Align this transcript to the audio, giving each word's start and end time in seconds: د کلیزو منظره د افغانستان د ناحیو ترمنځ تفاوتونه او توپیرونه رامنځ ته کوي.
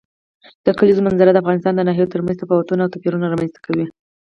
د 0.65 0.67
کلیزو 0.79 1.05
منظره 1.07 1.31
د 1.33 1.37
افغانستان 1.43 1.73
د 1.75 1.81
ناحیو 1.87 2.11
ترمنځ 2.13 2.35
تفاوتونه 2.39 2.81
او 2.83 2.91
توپیرونه 2.93 3.25
رامنځ 3.31 3.51
ته 3.55 3.59
کوي. 3.65 3.85